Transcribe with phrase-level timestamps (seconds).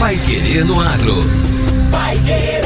[0.00, 1.14] Pai Querer no Agro.
[1.90, 2.62] Pai Querer.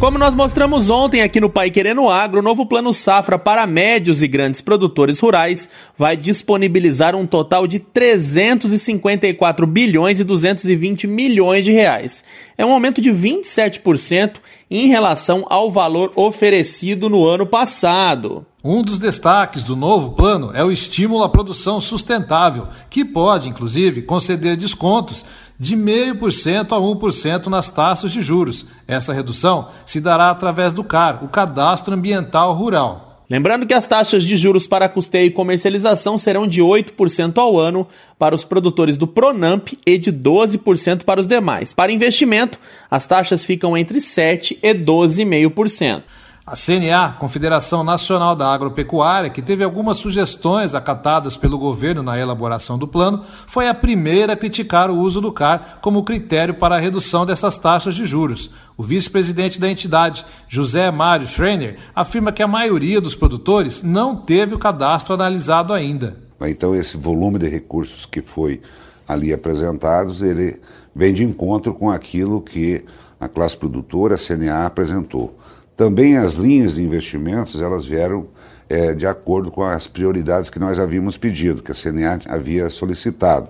[0.00, 4.22] Como nós mostramos ontem aqui no Pai Querendo Agro, o novo Plano Safra para médios
[4.22, 11.72] e grandes produtores rurais vai disponibilizar um total de 354 bilhões e 220 milhões de
[11.72, 12.22] reais.
[12.58, 14.36] É um aumento de 27%
[14.70, 18.44] em relação ao valor oferecido no ano passado.
[18.66, 24.00] Um dos destaques do novo plano é o estímulo à produção sustentável, que pode, inclusive,
[24.00, 25.22] conceder descontos
[25.58, 28.66] de 0,5% a 1% nas taxas de juros.
[28.86, 33.04] Essa redução se dará através do CAR, o Cadastro Ambiental Rural.
[33.28, 37.86] Lembrando que as taxas de juros para custeio e comercialização serão de 8% ao ano
[38.18, 41.72] para os produtores do Pronamp e de 12% para os demais.
[41.72, 42.60] Para investimento,
[42.90, 46.02] as taxas ficam entre 7% e 12,5%.
[46.46, 52.76] A CNA, Confederação Nacional da Agropecuária, que teve algumas sugestões acatadas pelo governo na elaboração
[52.76, 56.78] do plano, foi a primeira a criticar o uso do CAR como critério para a
[56.78, 58.50] redução dessas taxas de juros.
[58.76, 64.54] O vice-presidente da entidade, José Mário Schreiner, afirma que a maioria dos produtores não teve
[64.54, 66.18] o cadastro analisado ainda.
[66.42, 68.60] Então, esse volume de recursos que foi
[69.08, 70.60] ali apresentados, ele
[70.94, 72.84] vem de encontro com aquilo que
[73.18, 75.34] a classe produtora, a CNA, apresentou.
[75.76, 78.26] Também as linhas de investimentos, elas vieram
[78.68, 83.48] é, de acordo com as prioridades que nós havíamos pedido, que a CNA havia solicitado,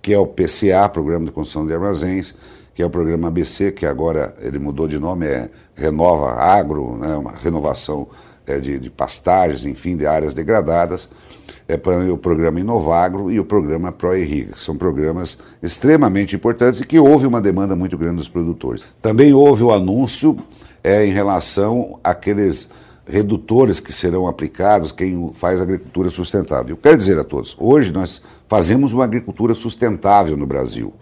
[0.00, 2.34] que é o PCA, Programa de Construção de Armazéns,
[2.74, 7.16] que é o programa ABC, que agora ele mudou de nome, é Renova Agro, né,
[7.16, 8.06] uma renovação
[8.46, 11.08] é, de, de pastagens, enfim, de áreas degradadas,
[11.68, 11.74] é
[12.12, 17.26] o programa Inovagro e o programa ProIrriga, que são programas extremamente importantes e que houve
[17.26, 18.84] uma demanda muito grande dos produtores.
[19.02, 20.36] Também houve o anúncio
[20.86, 22.70] é em relação àqueles
[23.08, 26.70] redutores que serão aplicados quem faz agricultura sustentável.
[26.70, 30.94] Eu quero dizer a todos, hoje nós fazemos uma agricultura sustentável no Brasil.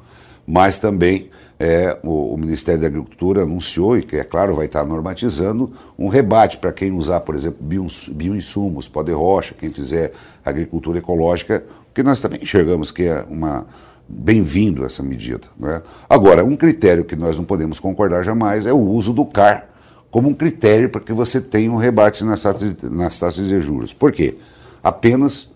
[0.46, 4.84] mas também é, o, o, Ministério da Agricultura anunciou, e que é claro vai estar
[4.84, 10.12] normatizando, um rebate para quem usar, por exemplo, bioinsumos, pó de rocha, quem fizer
[10.44, 11.64] agricultura ecológica,
[11.94, 13.66] que nós também enxergamos que é uma
[14.06, 15.46] bem-vindo essa medida.
[15.58, 15.80] Né?
[16.10, 19.73] Agora, um critério que nós não podemos concordar jamais é o uso do CAR
[20.14, 23.92] como um critério para que você tenha um rebate nas taxas, nas taxas de juros.
[23.92, 24.36] Por quê?
[24.80, 25.50] Apenas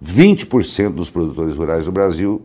[0.00, 2.40] 20% dos produtores rurais do Brasil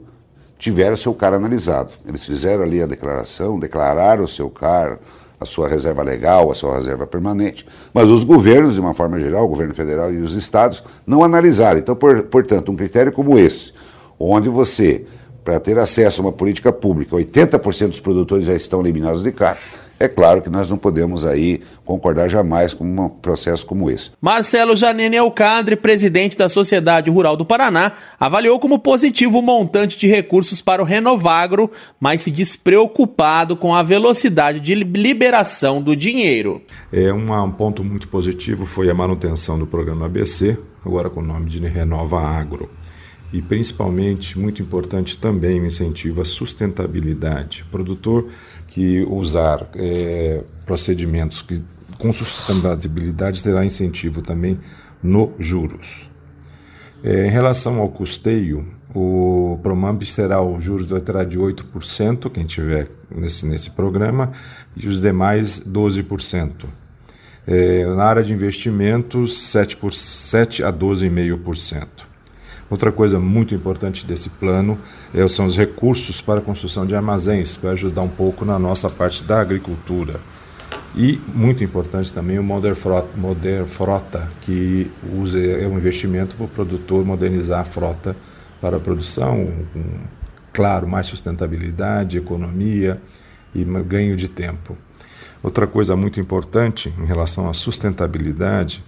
[0.58, 1.92] tiveram seu CAR analisado.
[2.04, 4.98] Eles fizeram ali a declaração, declararam o seu CAR,
[5.40, 9.46] a sua reserva legal, a sua reserva permanente, mas os governos, de uma forma geral,
[9.46, 11.78] o governo federal e os estados, não analisaram.
[11.78, 13.72] Então, por, portanto, um critério como esse,
[14.20, 15.06] onde você,
[15.44, 19.60] para ter acesso a uma política pública, 80% dos produtores já estão eliminados de CAR,
[20.02, 24.10] é claro que nós não podemos aí concordar jamais com um processo como esse.
[24.20, 30.08] Marcelo Janene Alcandre, presidente da Sociedade Rural do Paraná, avaliou como positivo o montante de
[30.08, 31.70] recursos para o Renovagro,
[32.00, 36.62] mas se despreocupado com a velocidade de liberação do dinheiro.
[36.92, 41.48] É um ponto muito positivo foi a manutenção do programa ABC, agora com o nome
[41.48, 42.70] de Renova Agro
[43.34, 47.64] e principalmente muito importante também o incentivo à sustentabilidade.
[47.64, 48.30] O produtor
[48.72, 51.62] que usar é, procedimentos que,
[51.98, 54.58] com sustentabilidade terá incentivo também
[55.04, 56.10] no juros.
[57.04, 58.66] É, em relação ao custeio,
[58.96, 64.32] o Promamp será o juros terá de 8%, quem tiver nesse, nesse programa,
[64.76, 66.66] e os demais 12%.
[67.46, 72.11] É, na área de investimentos, 7, por, 7 a 12,5%.
[72.72, 74.80] Outra coisa muito importante desse plano
[75.14, 78.90] é, são os recursos para a construção de armazéns, para ajudar um pouco na nossa
[78.90, 80.22] parte da agricultura.
[80.96, 84.90] E, muito importante também, o Modern Frota, Modern Frota que
[85.20, 88.16] usa, é um investimento para o produtor modernizar a frota
[88.62, 89.84] para a produção, com,
[90.54, 93.02] claro, mais sustentabilidade, economia
[93.54, 94.78] e ganho de tempo.
[95.44, 98.82] Outra coisa muito importante em relação à sustentabilidade,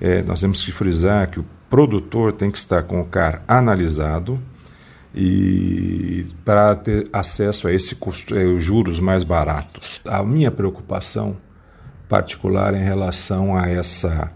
[0.00, 4.40] é, nós temos que frisar que o produtor tem que estar com o CAR analisado
[5.14, 10.00] e para ter acesso a esse custo, é, os juros mais baratos.
[10.04, 11.36] A minha preocupação
[12.08, 14.32] particular em relação a essa,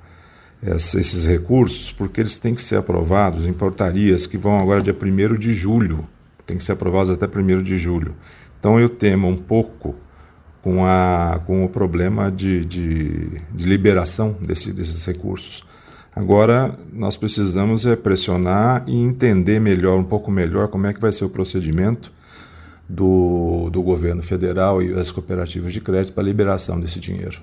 [0.62, 4.94] essa, esses recursos, porque eles têm que ser aprovados em portarias que vão agora dia
[4.94, 6.06] 1 de julho,
[6.46, 8.14] tem que ser aprovados até 1 de julho.
[8.58, 9.94] Então eu temo um pouco
[10.62, 15.64] com, a, com o problema de, de, de liberação desse, desses recursos.
[16.14, 21.12] Agora, nós precisamos é pressionar e entender melhor, um pouco melhor, como é que vai
[21.12, 22.12] ser o procedimento
[22.86, 27.40] do, do governo federal e das cooperativas de crédito para a liberação desse dinheiro.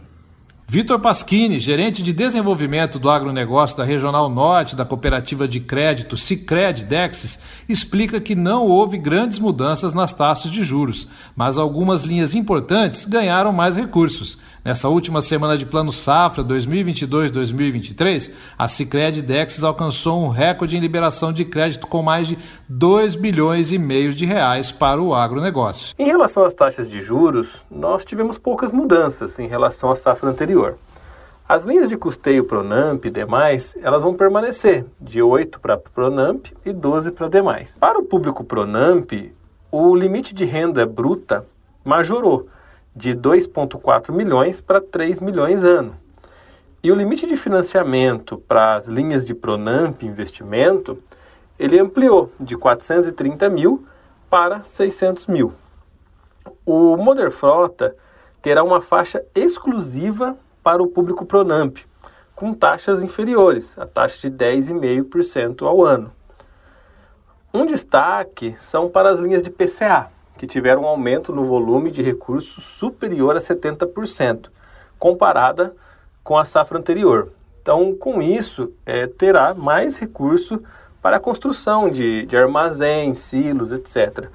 [0.72, 6.84] Vitor Pasquini, gerente de desenvolvimento do agronegócio da Regional Norte da Cooperativa de Crédito Cicred
[6.84, 13.06] Dexis, explica que não houve grandes mudanças nas taxas de juros, mas algumas linhas importantes
[13.06, 14.38] ganharam mais recursos.
[14.64, 21.34] Nessa última semana de Plano Safra 2022-2023, a Cicred Dexis alcançou um recorde em liberação
[21.34, 22.38] de crédito com mais de
[22.68, 25.96] 2 bilhões e meio de reais para o agronegócio.
[25.98, 30.59] Em relação às taxas de juros, nós tivemos poucas mudanças em relação à safra anterior.
[31.48, 36.72] As linhas de custeio Pronamp e demais, elas vão permanecer de 8 para Pronamp e
[36.72, 37.78] 12 para demais.
[37.80, 39.12] Para o público Pronamp,
[39.72, 41.46] o limite de renda bruta
[41.84, 42.48] majorou
[42.96, 45.96] de 2,4 milhões para 3 milhões ano.
[46.84, 51.02] E o limite de financiamento para as linhas de Pronamp investimento,
[51.58, 53.86] ele ampliou de 430 mil
[54.30, 55.52] para 600 mil.
[56.64, 57.96] O Moder Frota
[58.42, 60.38] terá uma faixa exclusiva
[60.70, 61.80] para o público Pronamp,
[62.36, 66.12] com taxas inferiores, a taxa de 10,5% ao ano.
[67.52, 72.04] Um destaque são para as linhas de PCA, que tiveram um aumento no volume de
[72.04, 74.52] recursos superior a 70%,
[75.00, 75.76] comparada
[76.24, 77.32] com a safra anterior.
[77.64, 80.62] Então, com isso, é, terá mais recurso
[81.02, 84.28] para a construção de, de armazéns, silos, etc.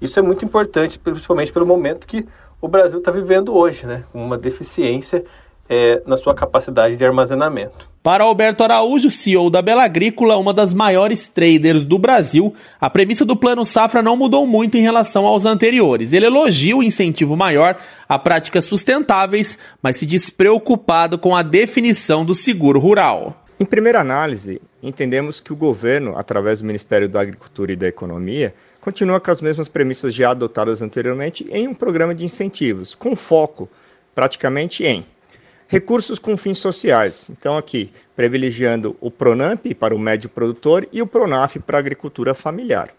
[0.00, 2.26] Isso é muito importante, principalmente pelo momento que
[2.62, 5.22] o Brasil está vivendo hoje, né, uma deficiência
[5.68, 7.90] é, na sua capacidade de armazenamento.
[8.02, 13.24] Para Alberto Araújo, CEO da Bela Agrícola, uma das maiores traders do Brasil, a premissa
[13.24, 16.12] do Plano Safra não mudou muito em relação aos anteriores.
[16.12, 17.76] Ele elogia o incentivo maior
[18.08, 23.36] a práticas sustentáveis, mas se despreocupado com a definição do seguro rural.
[23.60, 28.52] Em primeira análise, entendemos que o governo, através do Ministério da Agricultura e da Economia,
[28.80, 33.68] continua com as mesmas premissas já adotadas anteriormente em um programa de incentivos, com foco
[34.12, 35.06] praticamente em
[35.72, 37.30] Recursos com fins sociais.
[37.30, 42.34] Então, aqui, privilegiando o PRONAMP para o médio produtor e o PRONAF para a agricultura
[42.34, 42.90] familiar.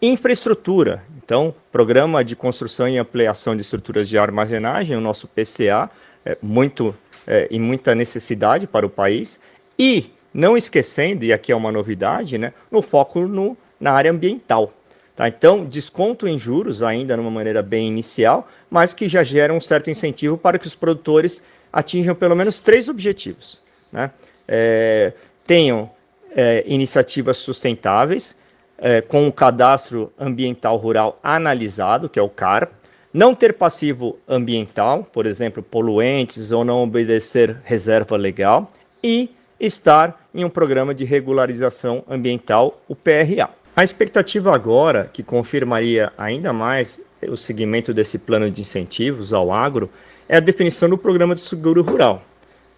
[0.00, 5.90] Infraestrutura, então, Programa de Construção e Ampliação de Estruturas de Armazenagem, o nosso PCA,
[6.24, 6.94] é muito
[7.26, 9.40] é, e muita necessidade para o país.
[9.76, 14.72] E, não esquecendo, e aqui é uma novidade, né, no foco no, na área ambiental.
[15.16, 15.26] Tá?
[15.26, 19.90] Então, desconto em juros, ainda numa maneira bem inicial, mas que já gera um certo
[19.90, 21.42] incentivo para que os produtores
[21.76, 23.60] atinjam pelo menos três objetivos.
[23.92, 24.10] Né?
[24.48, 25.12] É,
[25.46, 25.90] tenham
[26.34, 28.34] é, iniciativas sustentáveis,
[28.78, 32.70] é, com o cadastro ambiental rural analisado, que é o CAR,
[33.12, 39.30] não ter passivo ambiental, por exemplo, poluentes ou não obedecer reserva legal, e
[39.60, 43.50] estar em um programa de regularização ambiental, o PRA.
[43.76, 49.90] A expectativa agora, que confirmaria ainda mais o segmento desse plano de incentivos ao agro,
[50.26, 52.24] é a definição do programa de seguro rural,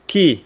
[0.08, 0.44] que,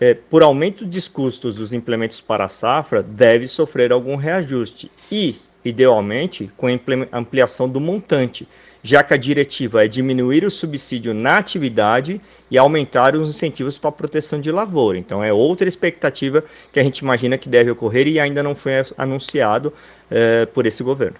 [0.00, 5.36] é, por aumento dos custos dos implementos para a safra, deve sofrer algum reajuste e,
[5.62, 8.48] idealmente, com a ampliação do montante,
[8.82, 12.20] já que a diretiva é diminuir o subsídio na atividade
[12.50, 14.98] e aumentar os incentivos para a proteção de lavoura.
[14.98, 18.72] Então, é outra expectativa que a gente imagina que deve ocorrer e ainda não foi
[18.98, 19.72] anunciado
[20.10, 21.16] eh, por esse governo.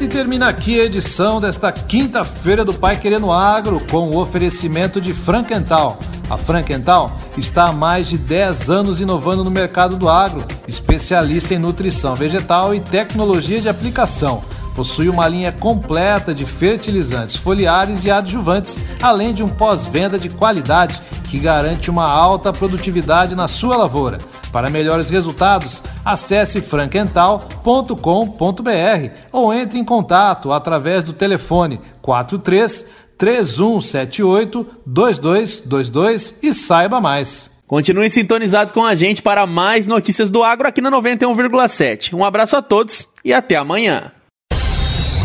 [0.00, 5.12] E termina aqui a edição desta quinta-feira do Pai Querendo Agro com o oferecimento de
[5.12, 5.98] Frankenthal.
[6.30, 11.58] A Frankenthal está há mais de 10 anos inovando no mercado do agro, especialista em
[11.58, 14.44] nutrição vegetal e tecnologia de aplicação
[14.76, 21.00] Possui uma linha completa de fertilizantes foliares e adjuvantes, além de um pós-venda de qualidade
[21.30, 24.18] que garante uma alta produtividade na sua lavoura.
[24.52, 32.84] Para melhores resultados, acesse frankental.com.br ou entre em contato através do telefone 43
[33.16, 37.50] 3178 2222 e saiba mais.
[37.66, 42.12] Continue sintonizados com a gente para mais notícias do agro aqui na 91,7.
[42.12, 44.12] Um abraço a todos e até amanhã.